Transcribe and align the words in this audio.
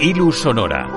Ilu 0.00 0.32
Sonora. 0.32 0.88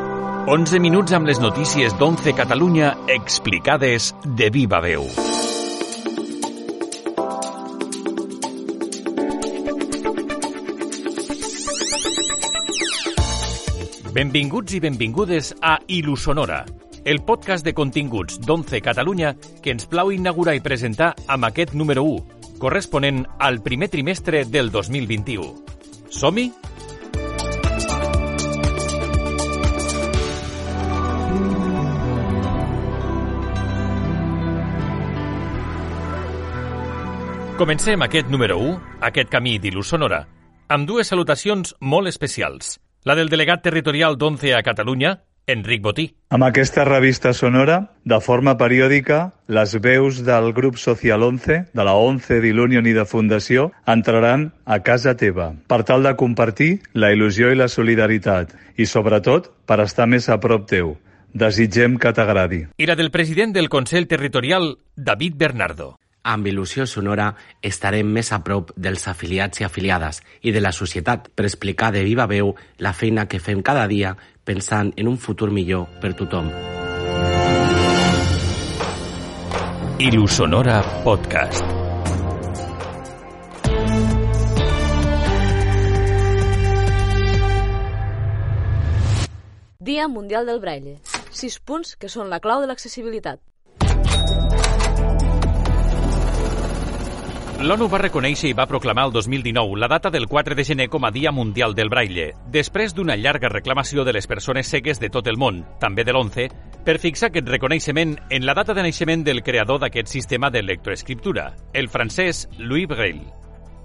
11 0.47 0.79
minuts 0.81 1.13
amb 1.13 1.27
les 1.29 1.37
notícies 1.37 1.93
d'11 1.99 2.33
Catalunya 2.33 2.95
explicades 3.13 4.07
de 4.25 4.49
viva 4.49 4.79
veu. 4.81 5.05
Benvinguts 14.17 14.73
i 14.73 14.79
benvingudes 14.81 15.53
a 15.61 15.77
Ilu 15.85 16.17
Sonora, 16.17 16.65
el 17.05 17.21
podcast 17.21 17.63
de 17.63 17.75
continguts 17.77 18.41
d'11 18.41 18.81
Catalunya 18.81 19.35
que 19.61 19.77
ens 19.77 19.85
plau 19.85 20.09
inaugurar 20.09 20.57
i 20.57 20.65
presentar 20.65 21.13
amb 21.27 21.45
aquest 21.45 21.77
número 21.77 22.01
1, 22.01 22.57
corresponent 22.57 23.27
al 23.37 23.61
primer 23.61 23.91
trimestre 23.93 24.41
del 24.49 24.73
2021. 24.73 25.53
Som-hi? 26.09 26.49
Comencem 37.57 38.03
aquest 38.05 38.27
número 38.29 38.59
1, 38.61 38.73
aquest 39.07 39.31
camí 39.33 39.55
d'il·lus 39.57 39.89
sonora, 39.89 40.19
amb 40.69 40.85
dues 40.85 41.09
salutacions 41.09 41.71
molt 41.81 42.05
especials. 42.11 42.75
La 43.01 43.15
del 43.17 43.31
delegat 43.33 43.63
territorial 43.65 44.13
d'11 44.13 44.51
a 44.53 44.59
Catalunya, 44.61 45.15
Enric 45.49 45.81
Botí. 45.81 46.05
Amb 46.29 46.45
aquesta 46.45 46.85
revista 46.85 47.33
sonora, 47.33 47.79
de 48.05 48.21
forma 48.21 48.53
periòdica, 48.61 49.33
les 49.49 49.73
veus 49.81 50.21
del 50.29 50.51
grup 50.53 50.77
Social 50.77 51.25
11, 51.25 51.59
de 51.73 51.87
la 51.89 51.97
11 51.97 52.39
d'Il·lunion 52.45 52.85
i 52.85 52.93
de 52.93 53.09
Fundació, 53.09 53.71
entraran 53.89 54.51
a 54.65 54.83
casa 54.85 55.17
teva, 55.17 55.55
per 55.65 55.81
tal 55.81 56.05
de 56.05 56.13
compartir 56.13 56.71
la 56.93 57.09
il·lusió 57.09 57.49
i 57.49 57.57
la 57.57 57.71
solidaritat, 57.73 58.53
i 58.77 58.85
sobretot 58.85 59.49
per 59.65 59.81
estar 59.81 60.05
més 60.05 60.29
a 60.29 60.37
prop 60.37 60.69
teu. 60.69 60.99
Desitgem 61.33 61.97
que 61.97 62.13
t'agradi. 62.13 62.67
I 62.77 62.85
la 62.85 62.93
del 62.93 63.09
president 63.09 63.57
del 63.57 63.73
Consell 63.73 64.05
Territorial, 64.05 64.75
David 64.93 65.41
Bernardo 65.41 65.95
amb 66.27 66.47
il·lusió 66.49 66.83
sonora 66.85 67.29
estarem 67.63 68.09
més 68.11 68.33
a 68.35 68.41
prop 68.43 68.73
dels 68.75 69.07
afiliats 69.07 69.61
i 69.61 69.65
afiliades 69.67 70.19
i 70.43 70.51
de 70.51 70.59
la 70.59 70.73
societat 70.75 71.29
per 71.33 71.47
explicar 71.47 71.93
de 71.95 72.03
viva 72.03 72.27
veu 72.27 72.51
la 72.83 72.91
feina 72.93 73.27
que 73.31 73.39
fem 73.39 73.63
cada 73.63 73.87
dia 73.87 74.15
pensant 74.43 74.91
en 74.97 75.07
un 75.07 75.17
futur 75.17 75.51
millor 75.51 75.87
per 76.01 76.13
tothom. 76.19 76.51
Ilu 80.03 80.27
Sonora 80.27 80.81
Podcast. 81.03 81.63
Dia 89.79 90.07
Mundial 90.11 90.45
del 90.45 90.59
Braille. 90.59 90.99
Sis 91.31 91.57
punts 91.63 91.95
que 91.95 92.11
són 92.11 92.27
la 92.29 92.41
clau 92.43 92.59
de 92.59 92.67
l'accessibilitat. 92.67 93.39
L'ONU 97.57 97.87
va 97.89 97.97
reconèixer 97.97 98.51
i 98.51 98.53
va 98.53 98.67
proclamar 98.69 99.07
el 99.07 99.11
2019 99.15 99.79
la 99.81 99.87
data 99.89 100.11
del 100.13 100.27
4 100.29 100.53
de 100.53 100.63
gener 100.63 100.85
com 100.93 101.07
a 101.07 101.09
Dia 101.09 101.31
Mundial 101.33 101.73
del 101.73 101.89
Braille, 101.89 102.27
després 102.53 102.93
d'una 102.93 103.15
llarga 103.17 103.49
reclamació 103.49 104.05
de 104.05 104.13
les 104.13 104.27
persones 104.29 104.69
cegues 104.69 105.01
de 105.01 105.09
tot 105.09 105.25
el 105.25 105.39
món, 105.41 105.63
també 105.81 106.05
de 106.05 106.13
l'11, 106.13 106.45
per 106.85 106.99
fixar 107.01 107.31
aquest 107.31 107.49
reconeixement 107.49 108.13
en 108.29 108.45
la 108.45 108.53
data 108.53 108.75
de 108.77 108.85
naixement 108.85 109.25
del 109.25 109.41
creador 109.41 109.81
d'aquest 109.81 110.13
sistema 110.13 110.51
de 110.53 110.61
lectoescriptura, 110.61 111.49
el 111.73 111.89
francès 111.89 112.45
Louis 112.59 112.85
Braille. 112.85 113.25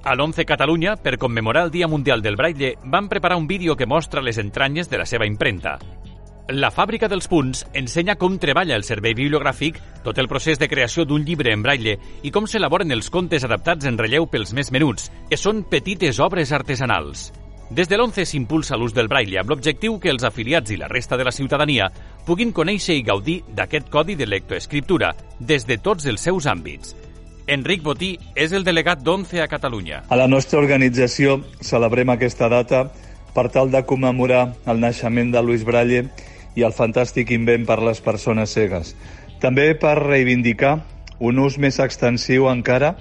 A 0.05 0.13
l'11 0.19 0.45
Catalunya, 0.45 0.99
per 1.01 1.17
commemorar 1.17 1.65
el 1.65 1.71
Dia 1.73 1.89
Mundial 1.89 2.21
del 2.21 2.37
Braille, 2.37 2.77
van 2.85 3.09
preparar 3.09 3.41
un 3.41 3.49
vídeo 3.49 3.75
que 3.75 3.87
mostra 3.87 4.21
les 4.21 4.37
entranyes 4.37 4.91
de 4.91 4.99
la 4.99 5.07
seva 5.07 5.25
impremta. 5.25 5.79
La 6.51 6.73
fàbrica 6.75 7.07
dels 7.07 7.29
punts 7.31 7.61
ensenya 7.79 8.17
com 8.19 8.35
treballa 8.43 8.75
el 8.75 8.83
servei 8.83 9.15
bibliogràfic, 9.15 9.77
tot 10.03 10.19
el 10.19 10.27
procés 10.27 10.59
de 10.59 10.67
creació 10.67 11.05
d'un 11.07 11.23
llibre 11.23 11.53
en 11.55 11.63
braille 11.63 11.95
i 12.27 12.33
com 12.35 12.49
s'elaboren 12.51 12.91
els 12.91 13.13
contes 13.15 13.45
adaptats 13.47 13.87
en 13.87 13.95
relleu 13.99 14.27
pels 14.27 14.51
més 14.53 14.73
menuts, 14.75 15.07
que 15.31 15.39
són 15.39 15.63
petites 15.63 16.19
obres 16.19 16.51
artesanals. 16.51 17.31
Des 17.71 17.87
de 17.89 17.97
l'11 17.97 18.27
s'impulsa 18.27 18.77
l'ús 18.77 18.93
del 18.93 19.07
braille 19.09 19.39
amb 19.39 19.55
l'objectiu 19.55 20.01
que 20.03 20.11
els 20.11 20.27
afiliats 20.27 20.75
i 20.75 20.81
la 20.81 20.91
resta 20.91 21.17
de 21.17 21.25
la 21.25 21.33
ciutadania 21.33 21.87
puguin 22.27 22.51
conèixer 22.53 22.99
i 22.99 23.07
gaudir 23.07 23.39
d'aquest 23.55 23.87
codi 23.89 24.19
de 24.19 24.27
lectoescriptura 24.27 25.15
des 25.39 25.65
de 25.65 25.79
tots 25.79 26.11
els 26.11 26.27
seus 26.27 26.51
àmbits. 26.51 26.97
Enric 27.47 27.87
Botí 27.87 28.17
és 28.35 28.53
el 28.53 28.67
delegat 28.67 28.99
d'11 28.99 29.47
a 29.47 29.49
Catalunya. 29.49 30.03
A 30.11 30.19
la 30.19 30.27
nostra 30.27 30.59
organització 30.59 31.39
celebrem 31.63 32.11
aquesta 32.11 32.51
data 32.51 32.89
per 33.33 33.49
tal 33.49 33.71
de 33.71 33.87
commemorar 33.87 34.57
el 34.67 34.83
naixement 34.83 35.31
de 35.33 35.41
Luis 35.43 35.65
Braille 35.65 36.11
i 36.57 36.65
el 36.67 36.75
fantàstic 36.77 37.33
invent 37.35 37.67
per 37.69 37.81
les 37.83 38.01
persones 38.05 38.53
cegues. 38.55 38.95
També 39.41 39.73
per 39.75 39.97
reivindicar 39.99 40.81
un 41.19 41.39
ús 41.39 41.59
més 41.59 41.79
extensiu 41.83 42.49
encara 42.51 42.95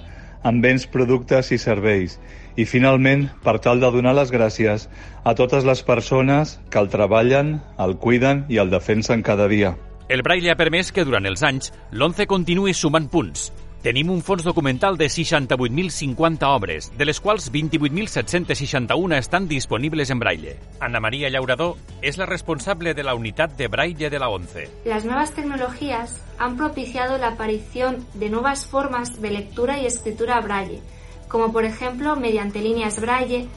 en 0.44 0.60
béns, 0.62 0.86
productes 0.90 1.52
i 1.54 1.58
serveis. 1.58 2.18
I 2.58 2.66
finalment, 2.68 3.28
per 3.44 3.58
tal 3.64 3.80
de 3.80 3.88
donar 3.94 4.12
les 4.18 4.32
gràcies 4.34 4.88
a 5.24 5.34
totes 5.38 5.64
les 5.64 5.82
persones 5.86 6.58
que 6.70 6.80
el 6.82 6.90
treballen, 6.92 7.60
el 7.78 7.96
cuiden 7.96 8.44
i 8.52 8.58
el 8.60 8.70
defensen 8.70 9.22
cada 9.22 9.48
dia. 9.48 9.76
El 10.12 10.22
Braille 10.26 10.50
ha 10.52 10.58
permès 10.58 10.90
que 10.92 11.06
durant 11.08 11.24
els 11.24 11.42
anys 11.46 11.72
l'11 11.92 12.26
continuï 12.28 12.74
sumant 12.76 13.06
punts, 13.08 13.50
Tenim 13.82 14.12
un 14.14 14.20
fons 14.22 14.44
documental 14.46 14.96
de 14.96 15.06
68.050 15.06 16.46
obres, 16.54 16.92
de 16.96 17.04
les 17.04 17.18
quals 17.18 17.48
28.761 17.50 19.16
estan 19.18 19.48
disponibles 19.50 20.10
en 20.14 20.20
braille. 20.20 20.52
Ana 20.78 21.00
María 21.00 21.28
Llaurador 21.28 21.74
es 22.00 22.16
la 22.16 22.24
responsable 22.24 22.94
de 22.94 23.02
la 23.02 23.16
unidad 23.16 23.48
de 23.48 23.66
braille 23.66 24.08
de 24.08 24.20
la 24.20 24.28
ONCE. 24.28 24.70
Las 24.84 25.04
nuevas 25.04 25.32
tecnologías 25.32 26.22
han 26.38 26.56
propiciado 26.56 27.18
la 27.18 27.30
aparición 27.30 28.06
de 28.14 28.30
nuevas 28.30 28.68
formas 28.68 29.20
de 29.20 29.32
lectura 29.32 29.80
y 29.80 29.86
escritura 29.86 30.40
braille, 30.40 30.80
como 31.26 31.52
por 31.52 31.64
ejemplo 31.64 32.14
mediante 32.14 32.62
líneas 32.62 33.00
braille, 33.00 33.48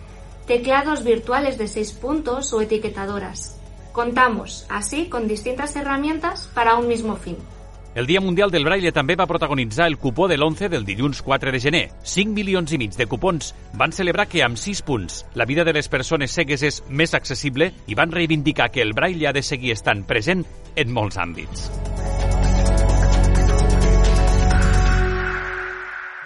teclados 0.48 1.04
virtuales 1.04 1.60
de 1.60 1.68
6 1.68 1.92
puntos 1.94 2.52
o 2.52 2.62
etiquetadoras. 2.62 3.62
Contamos, 3.92 4.66
así, 4.70 5.08
con 5.08 5.28
distintas 5.28 5.76
herramientas 5.76 6.50
para 6.56 6.78
un 6.78 6.88
mismo 6.88 7.16
fin. 7.16 7.38
El 7.96 8.08
Dia 8.08 8.20
Mundial 8.20 8.52
del 8.52 8.66
Braille 8.68 8.92
també 8.92 9.16
va 9.16 9.24
protagonitzar 9.24 9.86
el 9.88 9.96
cupó 9.96 10.26
de 10.28 10.36
l'11 10.36 10.68
del 10.68 10.84
dilluns 10.84 11.22
4 11.24 11.54
de 11.54 11.62
gener. 11.64 11.84
5 12.04 12.34
milions 12.36 12.74
i 12.76 12.78
mig 12.78 12.98
de 13.00 13.06
cupons 13.08 13.54
van 13.80 13.96
celebrar 13.96 14.26
que 14.28 14.44
amb 14.44 14.60
6 14.60 14.82
punts 14.84 15.22
la 15.34 15.46
vida 15.48 15.64
de 15.64 15.72
les 15.72 15.88
persones 15.88 16.36
cegues 16.36 16.60
és 16.68 16.82
més 16.90 17.16
accessible 17.16 17.70
i 17.88 17.96
van 17.96 18.12
reivindicar 18.12 18.68
que 18.68 18.84
el 18.84 18.92
Braille 18.92 19.30
ha 19.30 19.32
de 19.32 19.42
seguir 19.42 19.72
estant 19.72 20.04
present 20.04 20.44
en 20.76 20.92
molts 20.92 21.16
àmbits. 21.16 21.72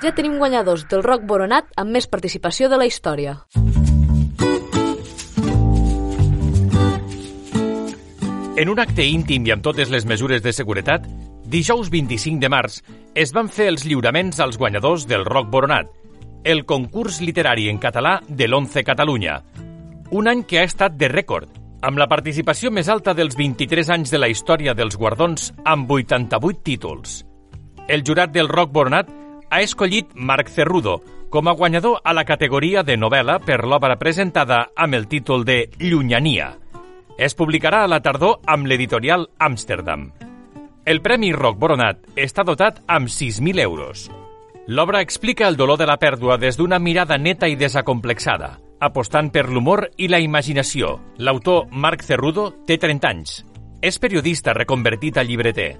Ja 0.01 0.15
tenim 0.17 0.41
guanyadors 0.41 0.89
del 0.89 1.05
Rock 1.05 1.29
Boronat 1.29 1.69
amb 1.77 1.93
més 1.93 2.09
participació 2.09 2.73
de 2.73 2.81
la 2.81 2.89
història. 2.89 3.43
En 8.57 8.67
un 8.73 8.79
acte 8.81 9.05
íntim 9.05 9.45
i 9.45 9.53
amb 9.53 9.61
totes 9.61 9.93
les 9.93 10.09
mesures 10.09 10.41
de 10.41 10.51
seguretat, 10.51 11.05
dijous 11.49 11.89
25 11.89 12.39
de 12.39 12.49
març 12.49 12.77
es 13.17 13.33
van 13.33 13.49
fer 13.49 13.71
els 13.71 13.83
lliuraments 13.87 14.37
als 14.39 14.57
guanyadors 14.61 15.07
del 15.09 15.25
Roc 15.25 15.49
Boronat, 15.49 15.89
el 16.43 16.61
concurs 16.69 17.19
literari 17.25 17.67
en 17.71 17.79
català 17.81 18.19
de 18.27 18.45
l'11 18.47 18.83
Catalunya. 18.85 19.39
Un 20.11 20.29
any 20.29 20.43
que 20.45 20.59
ha 20.61 20.67
estat 20.69 20.93
de 20.97 21.09
rècord, 21.09 21.49
amb 21.81 21.97
la 21.97 22.07
participació 22.07 22.69
més 22.71 22.89
alta 22.89 23.15
dels 23.17 23.35
23 23.37 23.89
anys 23.97 24.13
de 24.13 24.21
la 24.21 24.29
història 24.29 24.75
dels 24.77 24.97
guardons 24.97 25.49
amb 25.65 25.89
88 25.89 26.61
títols. 26.63 27.23
El 27.87 28.05
jurat 28.05 28.31
del 28.31 28.49
Roc 28.49 28.71
Boronat 28.71 29.09
ha 29.49 29.61
escollit 29.65 30.13
Marc 30.13 30.53
Cerrudo 30.53 30.99
com 31.33 31.49
a 31.49 31.57
guanyador 31.57 32.01
a 32.03 32.13
la 32.13 32.25
categoria 32.25 32.83
de 32.83 32.97
novel·la 32.97 33.39
per 33.41 33.63
l'obra 33.65 33.97
presentada 33.97 34.67
amb 34.75 34.93
el 34.93 35.09
títol 35.09 35.45
de 35.45 35.63
Llunyania. 35.79 36.53
Es 37.17 37.35
publicarà 37.35 37.83
a 37.83 37.89
la 37.89 38.01
tardor 38.05 38.39
amb 38.45 38.69
l'editorial 38.69 39.29
Amsterdam. 39.37 40.11
El 40.89 41.03
Premi 41.05 41.27
Roc 41.35 41.59
Boronat 41.61 41.99
està 42.17 42.41
dotat 42.41 42.79
amb 42.89 43.11
6.000 43.13 43.61
euros. 43.61 44.07
L'obra 44.65 45.03
explica 45.05 45.45
el 45.45 45.53
dolor 45.59 45.77
de 45.77 45.85
la 45.85 45.99
pèrdua 46.01 46.39
des 46.41 46.57
d'una 46.57 46.79
mirada 46.81 47.19
neta 47.21 47.45
i 47.45 47.53
desacomplexada, 47.59 48.55
apostant 48.81 49.29
per 49.29 49.43
l'humor 49.51 49.83
i 50.01 50.07
la 50.09 50.17
imaginació. 50.17 50.95
L'autor 51.21 51.67
Marc 51.69 52.01
Cerrudo 52.01 52.47
té 52.65 52.79
30 52.81 53.05
anys. 53.05 53.35
És 53.85 54.01
periodista 54.01 54.57
reconvertit 54.57 55.21
a 55.21 55.27
llibreter. 55.29 55.75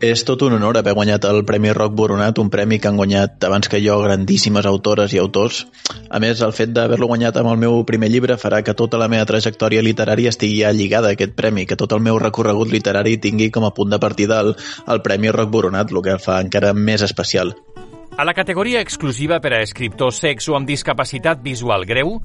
És 0.00 0.22
tot 0.24 0.40
un 0.40 0.54
honor 0.56 0.78
haver 0.80 0.94
guanyat 0.96 1.26
el 1.28 1.42
Premi 1.44 1.74
Roc 1.76 1.92
Boronat, 1.92 2.38
un 2.40 2.48
premi 2.48 2.78
que 2.80 2.88
han 2.88 2.96
guanyat 2.96 3.44
abans 3.44 3.68
que 3.68 3.82
jo 3.84 3.98
grandíssimes 4.00 4.64
autores 4.64 5.12
i 5.12 5.18
autors. 5.20 5.66
A 6.08 6.16
més, 6.24 6.40
el 6.40 6.54
fet 6.56 6.72
d'haver-lo 6.72 7.10
guanyat 7.10 7.36
amb 7.36 7.50
el 7.50 7.58
meu 7.60 7.82
primer 7.84 8.08
llibre 8.08 8.38
farà 8.40 8.62
que 8.64 8.72
tota 8.72 8.96
la 8.96 9.10
meva 9.12 9.28
trajectòria 9.28 9.84
literària 9.84 10.32
estigui 10.32 10.62
ja 10.62 10.72
lligada 10.72 11.12
a 11.12 11.18
aquest 11.18 11.36
premi, 11.36 11.66
que 11.68 11.76
tot 11.76 11.92
el 11.92 12.00
meu 12.00 12.16
recorregut 12.18 12.72
literari 12.72 13.18
tingui 13.20 13.50
com 13.52 13.68
a 13.68 13.74
punt 13.76 13.92
de 13.92 14.00
partida 14.00 14.40
el, 14.40 14.54
el 14.88 15.02
Premi 15.04 15.28
Roc 15.36 15.52
Boronat, 15.52 15.92
el 15.92 16.00
que 16.00 16.16
el 16.16 16.24
fa 16.24 16.40
encara 16.40 16.72
més 16.72 17.04
especial. 17.04 17.52
A 18.16 18.24
la 18.24 18.32
categoria 18.32 18.80
exclusiva 18.80 19.36
per 19.44 19.52
a 19.52 19.60
escriptors 19.60 20.24
secs 20.24 20.48
o 20.48 20.56
amb 20.56 20.68
discapacitat 20.68 21.44
visual 21.44 21.84
greu, 21.84 22.16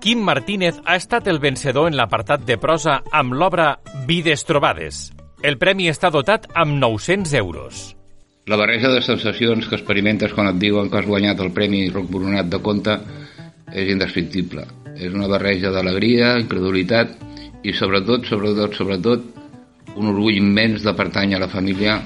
Quim 0.00 0.24
Martínez 0.24 0.80
ha 0.86 0.96
estat 0.96 1.28
el 1.28 1.44
vencedor 1.44 1.92
en 1.92 2.00
l'apartat 2.00 2.48
de 2.48 2.56
prosa 2.56 3.02
amb 3.12 3.36
l'obra 3.36 3.74
Vides 4.08 4.48
trobades. 4.48 5.17
El 5.38 5.54
premi 5.54 5.86
està 5.86 6.08
dotat 6.10 6.48
amb 6.58 6.80
900 6.82 7.32
euros. 7.38 7.82
La 8.50 8.56
barreja 8.58 8.88
de 8.90 9.02
sensacions 9.06 9.68
que 9.68 9.76
experimentes 9.76 10.32
quan 10.34 10.48
et 10.50 10.56
diuen 10.58 10.88
que 10.90 10.98
has 10.98 11.06
guanyat 11.06 11.38
el 11.44 11.52
Premi 11.54 11.84
Roc 11.94 12.08
Boronat 12.10 12.48
de 12.50 12.58
Conte 12.58 12.96
és 13.70 13.92
indescriptible. 13.92 14.64
És 14.98 15.14
una 15.14 15.28
barreja 15.30 15.70
d'alegria, 15.70 16.32
incredulitat 16.42 17.14
i 17.62 17.74
sobretot, 17.76 18.26
sobretot, 18.26 18.74
sobretot, 18.74 19.28
un 19.94 20.10
orgull 20.10 20.40
immens 20.40 20.82
de 20.82 20.96
pertany 20.98 21.36
a 21.36 21.42
la 21.44 21.50
família, 21.52 22.00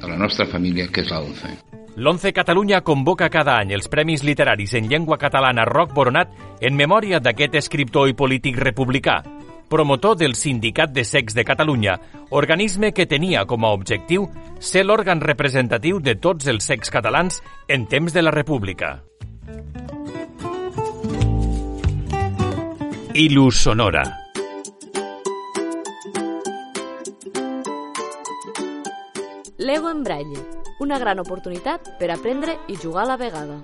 a 0.00 0.08
la 0.08 0.16
nostra 0.16 0.48
família, 0.48 0.88
que 0.88 1.04
és 1.04 1.12
la 1.12 1.20
ONCE. 1.20 1.52
L'Once 2.00 2.32
Catalunya 2.32 2.80
convoca 2.80 3.28
cada 3.28 3.58
any 3.60 3.74
els 3.76 3.90
Premis 3.92 4.24
Literaris 4.24 4.72
en 4.80 4.88
Llengua 4.88 5.20
Catalana 5.20 5.66
Roc 5.68 5.92
Boronat 5.92 6.32
en 6.64 6.72
memòria 6.78 7.20
d'aquest 7.20 7.60
escriptor 7.60 8.08
i 8.08 8.16
polític 8.16 8.56
republicà, 8.56 9.20
promotor 9.72 10.18
del 10.18 10.34
Sindicat 10.34 10.90
de 10.92 11.02
Secs 11.02 11.32
de 11.32 11.46
Catalunya, 11.48 11.94
organisme 12.28 12.92
que 12.92 13.06
tenia 13.08 13.46
com 13.48 13.64
a 13.64 13.70
objectiu 13.72 14.26
ser 14.60 14.82
l'òrgan 14.84 15.22
representatiu 15.24 15.96
de 15.96 16.12
tots 16.20 16.44
els 16.52 16.66
secs 16.68 16.92
catalans 16.92 17.40
en 17.72 17.86
temps 17.88 18.12
de 18.12 18.20
la 18.20 18.34
República. 18.36 18.98
Ilus 23.16 23.64
Sonora 23.64 24.04
Lego 29.56 29.88
en 29.88 30.02
braille, 30.04 30.42
una 30.80 30.98
gran 30.98 31.24
oportunitat 31.24 31.94
per 31.96 32.10
aprendre 32.12 32.58
i 32.68 32.76
jugar 32.76 33.06
a 33.06 33.14
la 33.14 33.16
vegada. 33.16 33.62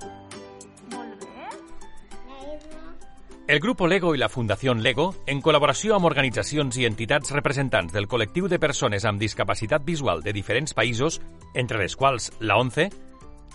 El 3.48 3.60
grup 3.60 3.80
Lego 3.88 4.10
i 4.14 4.18
la 4.20 4.28
Fundació 4.28 4.74
Lego, 4.76 5.06
en 5.24 5.38
col·laboració 5.40 5.94
amb 5.96 6.04
organitzacions 6.04 6.76
i 6.76 6.84
entitats 6.84 7.30
representants 7.32 7.94
del 7.94 8.04
col·lectiu 8.04 8.44
de 8.44 8.58
persones 8.60 9.06
amb 9.08 9.16
discapacitat 9.18 9.86
visual 9.86 10.20
de 10.20 10.34
diferents 10.36 10.76
països, 10.76 11.16
entre 11.54 11.78
les 11.80 11.96
quals 11.96 12.28
la 12.40 12.58
ONCE, 12.60 12.90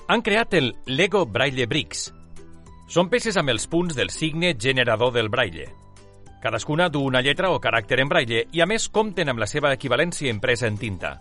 han 0.09 0.23
creat 0.25 0.55
el 0.57 0.71
Lego 0.87 1.27
Braille 1.27 1.67
Bricks. 1.69 2.07
Són 2.89 3.11
peces 3.13 3.37
amb 3.37 3.53
els 3.53 3.67
punts 3.69 3.93
del 3.93 4.09
signe 4.09 4.55
generador 4.57 5.13
del 5.13 5.29
braille. 5.29 5.69
Cadascuna 6.41 6.89
du 6.89 7.05
una 7.05 7.21
lletra 7.21 7.53
o 7.53 7.61
caràcter 7.61 8.01
en 8.01 8.09
braille 8.09 8.47
i 8.51 8.65
a 8.65 8.65
més 8.65 8.89
compten 8.89 9.29
amb 9.29 9.45
la 9.45 9.45
seva 9.45 9.75
equivalència 9.77 10.33
impresa 10.33 10.65
en 10.65 10.81
tinta. 10.81 11.19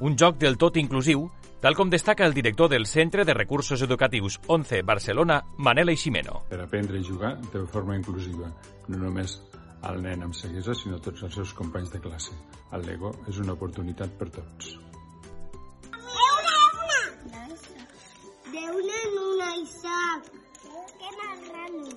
Un 0.00 0.14
joc 0.16 0.38
del 0.40 0.56
tot 0.56 0.78
inclusiu, 0.80 1.26
tal 1.60 1.74
com 1.76 1.90
destaca 1.92 2.24
el 2.24 2.32
director 2.32 2.70
del 2.72 2.86
Centre 2.88 3.26
de 3.28 3.34
Recursos 3.36 3.82
Educatius 3.84 4.38
11 4.46 4.80
Barcelona, 4.80 5.42
Manel 5.58 5.92
Eiximeno. 5.92 6.40
Per 6.48 6.60
aprendre 6.64 6.96
a 6.96 7.04
jugar 7.04 7.34
de 7.52 7.66
forma 7.68 7.98
inclusiva, 7.98 8.48
no 8.88 8.96
només 9.02 9.36
al 9.84 10.00
nen 10.00 10.24
amb 10.24 10.38
ceguesa, 10.38 10.72
sinó 10.72 11.02
tots 11.04 11.26
els 11.28 11.36
seus 11.36 11.52
companys 11.52 11.92
de 11.92 12.00
classe. 12.00 12.32
El 12.72 12.86
Lego 12.88 13.12
és 13.28 13.42
una 13.44 13.52
oportunitat 13.58 14.16
per 14.16 14.30
tots. 14.38 14.72
De 15.84 16.00
una, 16.00 16.56
de 16.80 17.44
una. 17.44 17.44
De 18.56 18.64
una 18.80 18.98
en 19.04 19.20
una, 19.26 19.52
Isaac. 19.66 20.32
Qué 20.96 21.12
más 21.20 21.44
grande. 21.50 21.96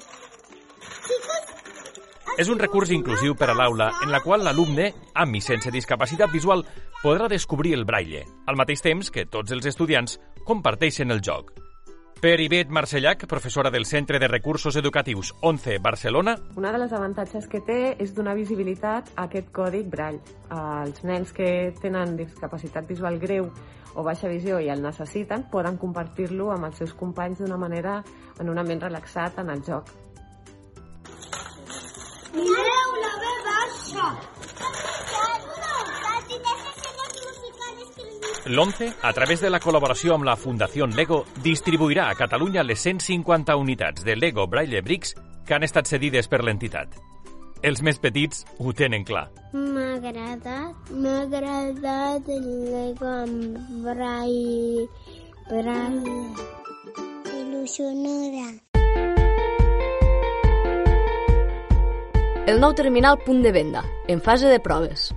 És 2.34 2.50
un 2.50 2.58
recurs 2.58 2.90
inclusiu 2.90 3.36
per 3.38 3.52
a 3.52 3.54
l'aula 3.54 3.92
en 4.02 4.10
la 4.10 4.20
qual 4.24 4.42
l'alumne, 4.42 4.88
amb 5.14 5.38
i 5.38 5.42
sense 5.42 5.70
discapacitat 5.70 6.32
visual, 6.34 6.64
podrà 7.04 7.28
descobrir 7.30 7.76
el 7.78 7.86
braille, 7.86 8.24
al 8.48 8.58
mateix 8.58 8.82
temps 8.82 9.12
que 9.14 9.28
tots 9.30 9.54
els 9.54 9.68
estudiants 9.70 10.18
comparteixen 10.48 11.14
el 11.14 11.22
joc. 11.22 11.52
Per 12.24 12.40
Ivet 12.40 12.70
Marcellac, 12.72 13.26
professora 13.28 13.70
del 13.70 13.86
Centre 13.86 14.18
de 14.18 14.30
Recursos 14.32 14.78
Educatius 14.80 15.34
11 15.42 15.78
Barcelona, 15.84 16.38
Una 16.56 16.72
de 16.72 16.80
les 16.80 16.94
avantatges 16.96 17.50
que 17.52 17.60
té 17.60 17.98
és 18.00 18.16
donar 18.16 18.34
visibilitat 18.34 19.12
a 19.14 19.28
aquest 19.28 19.52
còdic 19.52 19.90
Braille. 19.92 20.24
Els 20.50 21.04
nens 21.04 21.34
que 21.36 21.74
tenen 21.82 22.16
discapacitat 22.18 22.88
visual 22.88 23.20
greu 23.20 23.52
o 23.94 24.04
baixa 24.08 24.32
visió 24.32 24.62
i 24.64 24.72
el 24.74 24.82
necessiten 24.82 25.50
poden 25.52 25.78
compartir-lo 25.78 26.50
amb 26.56 26.72
els 26.72 26.80
seus 26.82 26.96
companys 26.98 27.44
d'una 27.44 27.60
manera 27.60 28.00
en 28.40 28.50
un 28.50 28.58
ambient 28.58 28.88
relaxat 28.88 29.44
en 29.44 29.52
el 29.54 29.62
joc. 29.68 29.92
Mireu 32.34 32.96
la 33.04 33.14
B 33.22 33.34
baixa. 33.48 34.08
L'11, 38.46 38.90
a 39.02 39.14
través 39.14 39.40
de 39.40 39.50
la 39.50 39.62
col·laboració 39.64 40.18
amb 40.18 40.28
la 40.28 40.36
Fundació 40.36 40.86
Lego, 40.88 41.24
distribuirà 41.46 42.10
a 42.10 42.18
Catalunya 42.20 42.64
les 42.64 42.82
150 42.84 43.56
unitats 43.56 44.04
de 44.04 44.18
Lego 44.18 44.48
Braille 44.48 44.82
Bricks 44.82 45.16
que 45.48 45.56
han 45.56 45.64
estat 45.64 45.88
cedides 45.88 46.28
per 46.28 46.44
l'entitat. 46.44 46.98
Els 47.64 47.80
més 47.82 48.00
petits 48.04 48.44
ho 48.60 48.74
tenen 48.76 49.06
clar. 49.08 49.30
M'ha 49.54 49.94
agradat, 49.96 50.92
m'ha 50.92 51.16
agradat 51.22 52.28
el 52.36 52.50
Lego 52.74 53.08
amb 53.08 53.88
braille, 53.88 54.90
braille. 55.48 56.20
Il·lusionora. 57.40 58.63
El 62.54 62.60
nou 62.62 62.76
terminal 62.78 63.16
punt 63.18 63.40
de 63.42 63.50
venda, 63.50 63.82
en 64.06 64.20
fase 64.22 64.46
de 64.46 64.60
proves. 64.62 65.08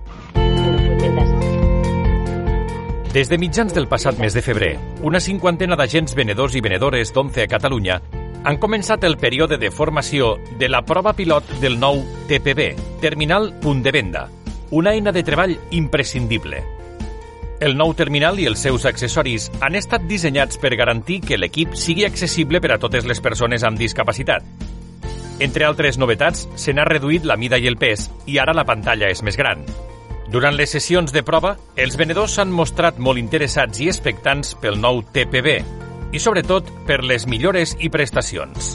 Des 3.13 3.29
de 3.29 3.37
mitjans 3.37 3.75
del 3.77 3.85
passat 3.91 4.17
mes 4.17 4.33
de 4.33 4.41
febrer, 4.41 4.71
una 5.05 5.21
cinquantena 5.21 5.77
d'agents 5.77 6.15
venedors 6.17 6.57
i 6.57 6.63
venedores 6.65 7.13
d'Once 7.13 7.45
a 7.45 7.51
Catalunya 7.53 7.99
han 8.41 8.57
començat 8.57 9.05
el 9.05 9.19
període 9.21 9.59
de 9.61 9.69
formació 9.69 10.39
de 10.57 10.71
la 10.73 10.81
prova 10.89 11.13
pilot 11.13 11.59
del 11.61 11.77
nou 11.77 12.01
TPB, 12.31 12.71
Terminal 13.05 13.51
Punt 13.61 13.85
de 13.85 13.93
Venda, 13.93 14.31
una 14.71 14.95
eina 14.97 15.13
de 15.13 15.25
treball 15.27 15.59
imprescindible. 15.77 16.63
El 17.61 17.77
nou 17.77 17.93
terminal 17.93 18.41
i 18.41 18.49
els 18.49 18.65
seus 18.65 18.89
accessoris 18.89 19.51
han 19.61 19.77
estat 19.77 20.09
dissenyats 20.09 20.57
per 20.57 20.73
garantir 20.73 21.21
que 21.21 21.37
l'equip 21.37 21.77
sigui 21.77 22.09
accessible 22.09 22.65
per 22.65 22.73
a 22.73 22.81
totes 22.81 23.05
les 23.05 23.21
persones 23.21 23.65
amb 23.65 23.77
discapacitat. 23.77 24.66
Entre 25.39 25.67
altres 25.69 25.99
novetats, 26.01 26.47
se 26.57 26.73
n'ha 26.73 26.87
reduït 26.89 27.27
la 27.29 27.37
mida 27.37 27.59
i 27.61 27.67
el 27.69 27.77
pes 27.77 28.09
i 28.25 28.39
ara 28.41 28.55
la 28.57 28.65
pantalla 28.65 29.11
és 29.13 29.21
més 29.23 29.37
gran. 29.37 29.61
Durant 30.33 30.57
les 30.57 30.73
sessions 30.73 31.13
de 31.13 31.23
prova, 31.23 31.55
els 31.77 31.99
venedors 32.01 32.39
s'han 32.39 32.51
mostrat 32.51 32.97
molt 32.99 33.21
interessats 33.21 33.83
i 33.85 33.91
expectants 33.93 34.55
pel 34.63 34.81
nou 34.81 35.03
TPB 35.13 35.53
i, 36.17 36.23
sobretot, 36.23 36.73
per 36.89 37.03
les 37.05 37.29
millores 37.29 37.77
i 37.79 37.93
prestacions. 37.93 38.75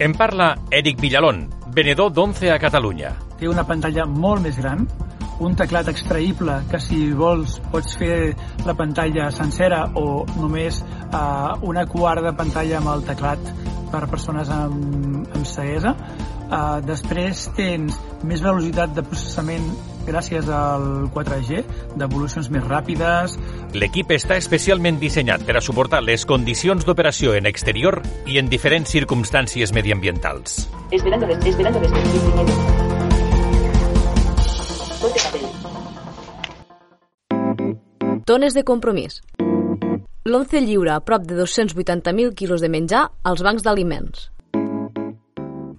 En 0.00 0.16
parla 0.16 0.54
Eric 0.72 1.02
Villalón, 1.04 1.44
venedor 1.74 2.14
d'11 2.14 2.54
a 2.54 2.58
Catalunya. 2.58 3.12
té 3.38 3.46
una 3.46 3.66
pantalla 3.66 4.06
molt 4.06 4.42
més 4.42 4.56
gran, 4.58 4.86
un 5.38 5.54
teclat 5.54 5.86
extraïble 5.88 6.56
que 6.70 6.80
si 6.82 7.12
vols 7.14 7.60
pots 7.70 7.94
fer 8.00 8.34
la 8.66 8.74
pantalla 8.74 9.30
sencera 9.30 9.84
o 9.94 10.24
només 10.40 10.80
eh, 10.82 11.52
una 11.62 11.86
quart 11.86 12.24
de 12.24 12.32
pantalla 12.32 12.78
amb 12.80 12.90
el 12.96 13.04
teclat 13.06 13.52
per 13.92 14.04
a 14.04 14.10
persones 14.10 14.50
amb, 14.52 15.28
amb 15.34 15.46
ceguesa. 15.48 15.94
Uh, 16.48 16.78
després 16.86 17.48
tens 17.56 17.98
més 18.24 18.40
velocitat 18.40 18.94
de 18.96 19.04
processament 19.04 19.66
gràcies 20.08 20.48
al 20.48 21.10
4G, 21.12 21.64
devolucions 22.00 22.48
més 22.48 22.64
ràpides, 22.64 23.36
L'equip 23.76 24.14
està 24.14 24.38
especialment 24.40 24.96
dissenyat 24.96 25.42
per 25.44 25.58
a 25.58 25.60
suportar 25.60 26.00
les 26.00 26.24
condicions 26.24 26.86
d'operació 26.88 27.34
en 27.36 27.44
exterior 27.50 28.00
i 28.24 28.38
en 28.40 28.48
diferents 28.48 28.88
circumstàncies 28.88 29.74
mediambientals. 29.76 30.62
Esperando, 30.90 31.28
esperando 31.28 31.80
papel. 31.84 32.56
Tones 38.24 38.54
de 38.54 38.64
compromís. 38.64 39.20
L'11 40.24 40.60
lliura 40.66 40.96
a 40.96 41.00
prop 41.00 41.22
de 41.22 41.36
280.000 41.38 42.34
quilos 42.34 42.60
de 42.60 42.68
menjar 42.68 43.10
als 43.22 43.42
bancs 43.42 43.62
d'aliments. 43.62 44.30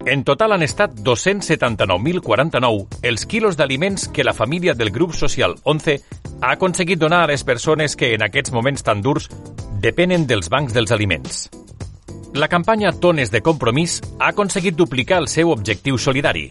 En 0.10 0.24
total 0.24 0.55
han 0.55 0.63
estat 0.63 0.96
279.049 1.05 3.03
els 3.03 3.25
quilos 3.29 3.58
d'aliments 3.60 4.08
que 4.10 4.24
la 4.24 4.34
família 4.34 4.74
del 4.74 4.89
grup 4.89 5.13
social 5.13 5.55
11 5.63 6.00
ha 6.41 6.51
aconseguit 6.55 6.98
donar 6.98 7.24
a 7.24 7.27
les 7.27 7.43
persones 7.43 7.96
que 7.96 8.13
en 8.15 8.24
aquests 8.25 8.53
moments 8.55 8.81
tan 8.81 9.03
durs 9.03 9.29
depenen 9.84 10.25
dels 10.25 10.50
bancs 10.50 10.74
dels 10.74 10.91
aliments. 10.96 11.50
La 12.34 12.48
campanya 12.48 12.91
Tones 12.93 13.31
de 13.31 13.41
Compromís 13.41 14.00
ha 14.19 14.31
aconseguit 14.31 14.75
duplicar 14.75 15.19
el 15.19 15.27
seu 15.27 15.51
objectiu 15.51 15.98
solidari. 15.98 16.50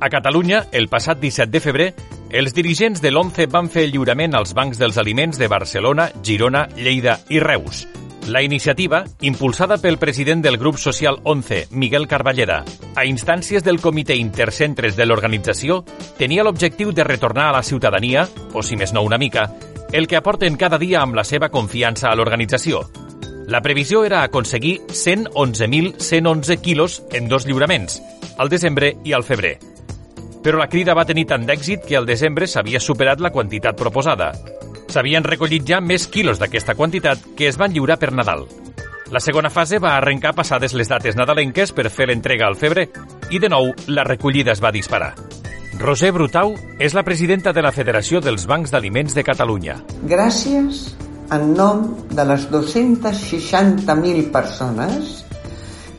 A 0.00 0.10
Catalunya, 0.10 0.66
el 0.72 0.88
passat 0.90 1.20
17 1.22 1.50
de 1.50 1.60
febrer, 1.60 1.94
els 2.32 2.54
dirigents 2.56 3.02
de 3.04 3.10
l'11 3.12 3.46
van 3.52 3.68
fer 3.68 3.82
el 3.84 3.90
lliurament 3.92 4.32
als 4.34 4.54
bancs 4.56 4.78
dels 4.80 4.96
aliments 4.96 5.36
de 5.36 5.48
Barcelona, 5.52 6.08
Girona, 6.24 6.64
Lleida 6.76 7.18
i 7.28 7.40
Reus. 7.40 7.86
La 8.28 8.40
iniciativa, 8.40 9.02
impulsada 9.20 9.76
pel 9.78 9.98
president 9.98 10.40
del 10.40 10.56
grup 10.56 10.78
social 10.78 11.18
11, 11.24 11.66
Miguel 11.72 12.06
Carballeda, 12.08 12.62
a 12.94 13.04
instàncies 13.04 13.64
del 13.66 13.80
comitè 13.82 14.14
intercentres 14.16 14.96
de 14.96 15.04
l'organització, 15.04 15.82
tenia 16.16 16.44
l'objectiu 16.46 16.92
de 16.92 17.04
retornar 17.04 17.50
a 17.50 17.56
la 17.58 17.62
ciutadania, 17.62 18.24
o 18.54 18.62
si 18.62 18.78
més 18.80 18.94
no 18.94 19.02
una 19.02 19.18
mica, 19.18 19.50
el 19.92 20.06
que 20.06 20.16
aporten 20.16 20.56
cada 20.56 20.78
dia 20.78 21.02
amb 21.02 21.18
la 21.18 21.24
seva 21.28 21.50
confiança 21.50 22.08
a 22.08 22.14
l'organització. 22.16 22.86
La 23.50 23.60
previsió 23.60 24.06
era 24.06 24.22
aconseguir 24.22 24.78
111.111 24.88 26.60
quilos 26.62 27.02
en 27.12 27.28
dos 27.28 27.44
lliuraments, 27.44 28.00
al 28.38 28.48
desembre 28.48 28.94
i 29.04 29.12
al 29.12 29.26
febrer. 29.26 29.71
Però 30.42 30.58
la 30.58 30.68
crida 30.68 30.96
va 30.98 31.06
tenir 31.06 31.28
tant 31.30 31.44
d'èxit 31.46 31.84
que 31.86 31.96
al 31.96 32.06
desembre 32.06 32.48
s'havia 32.50 32.80
superat 32.82 33.20
la 33.22 33.30
quantitat 33.30 33.78
proposada. 33.78 34.32
S'havien 34.90 35.24
recollit 35.24 35.64
ja 35.68 35.78
més 35.80 36.08
quilos 36.10 36.40
d'aquesta 36.42 36.74
quantitat 36.74 37.22
que 37.38 37.46
es 37.48 37.58
van 37.60 37.72
lliurar 37.72 38.00
per 38.02 38.10
Nadal. 38.12 38.48
La 39.12 39.20
segona 39.20 39.50
fase 39.52 39.78
va 39.78 39.94
arrencar 39.96 40.32
passades 40.34 40.74
les 40.74 40.88
dates 40.88 41.16
nadalenques 41.16 41.70
per 41.76 41.90
fer 41.92 42.08
l'entrega 42.08 42.48
al 42.48 42.56
febrer 42.56 42.88
i 43.30 43.38
de 43.38 43.50
nou 43.52 43.70
la 43.86 44.04
recollida 44.08 44.52
es 44.56 44.62
va 44.64 44.72
disparar. 44.74 45.12
Roser 45.78 46.12
Brutau 46.12 46.54
és 46.78 46.94
la 46.96 47.04
presidenta 47.04 47.52
de 47.52 47.62
la 47.64 47.72
Federació 47.72 48.20
dels 48.20 48.46
Bancs 48.48 48.72
d'Aliments 48.72 49.14
de 49.14 49.24
Catalunya. 49.24 49.78
Gràcies 50.08 50.82
en 51.32 51.52
nom 51.56 51.86
de 52.12 52.24
les 52.28 52.48
260.000 52.52 54.30
persones 54.32 55.22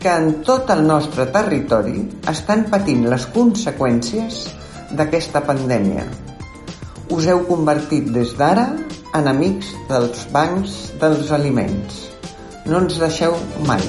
que 0.04 0.12
en 0.12 0.42
tot 0.44 0.68
el 0.74 0.82
nostre 0.84 1.30
territori 1.32 2.02
estan 2.28 2.66
patint 2.68 3.06
les 3.08 3.24
conseqüències 3.32 4.40
d'aquesta 5.00 5.40
pandèmia. 5.48 6.04
Us 7.16 7.28
heu 7.32 7.46
convertit 7.48 8.10
des 8.12 8.34
d'ara 8.36 8.66
en 9.16 9.30
amics 9.32 9.70
dels 9.88 10.26
bancs 10.36 10.74
dels 11.00 11.32
aliments. 11.32 12.02
No 12.68 12.82
ens 12.84 13.00
deixeu 13.00 13.38
mai. 13.70 13.84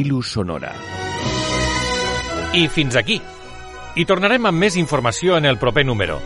Ilu 0.00 0.18
Sonora. 0.22 0.72
I 2.58 2.66
fins 2.74 2.98
aquí. 2.98 3.20
I 3.96 4.04
tornarem 4.04 4.50
amb 4.50 4.64
més 4.66 4.74
informació 4.76 5.38
en 5.38 5.46
el 5.46 5.60
proper 5.62 5.86
número. 5.86 6.18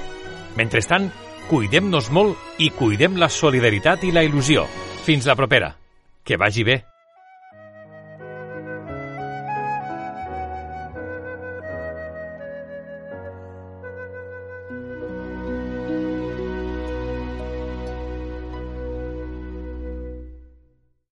Mentrestant, 0.57 1.11
cuidem-nos 1.51 2.09
molt 2.11 2.57
i 2.59 2.71
cuidem 2.73 3.21
la 3.21 3.29
solidaritat 3.29 4.09
i 4.09 4.15
la 4.17 4.25
il·lusió. 4.25 4.65
Fins 5.05 5.29
la 5.29 5.37
propera. 5.37 5.80
Que 6.31 6.37
vagi 6.37 6.63
bé. 6.63 6.90